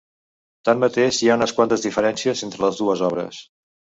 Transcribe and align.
Tanmateix, 0.69 1.19
hi 1.25 1.29
ha 1.33 1.35
unes 1.41 1.53
quantes 1.59 1.85
diferències 1.87 2.43
entre 2.47 2.65
les 2.65 2.83
dues 2.83 3.07
obres. 3.11 3.43